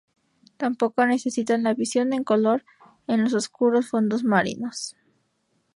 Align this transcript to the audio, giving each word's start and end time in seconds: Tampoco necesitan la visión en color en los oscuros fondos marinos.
Tampoco 0.57 1.05
necesitan 1.05 1.61
la 1.61 1.75
visión 1.75 2.11
en 2.13 2.23
color 2.23 2.65
en 3.05 3.21
los 3.21 3.35
oscuros 3.35 3.89
fondos 3.89 4.23
marinos. 4.23 4.95